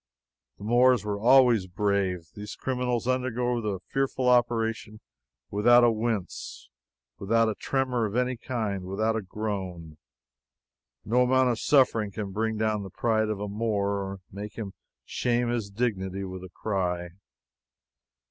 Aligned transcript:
The 0.57 0.63
Moors 0.63 1.05
were 1.05 1.19
always 1.19 1.67
brave. 1.67 2.29
These 2.33 2.55
criminals 2.55 3.07
undergo 3.07 3.61
the 3.61 3.81
fearful 3.91 4.29
operation 4.29 4.99
without 5.51 5.83
a 5.83 5.91
wince, 5.91 6.69
without 7.19 7.49
a 7.49 7.53
tremor 7.53 8.05
of 8.07 8.15
any 8.15 8.35
kind, 8.35 8.85
without 8.85 9.15
a 9.15 9.21
groan! 9.21 9.97
No 11.05 11.21
amount 11.21 11.49
of 11.49 11.59
suffering 11.59 12.09
can 12.09 12.31
bring 12.31 12.57
down 12.57 12.81
the 12.81 12.89
pride 12.89 13.29
of 13.29 13.39
a 13.39 13.47
Moor 13.47 13.89
or 13.89 14.21
make 14.31 14.57
him 14.57 14.73
shame 15.05 15.49
his 15.49 15.69
dignity 15.69 16.23
with 16.23 16.43
a 16.43 16.49
cry. 16.49 17.09